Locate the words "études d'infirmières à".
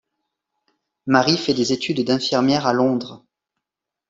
1.73-2.73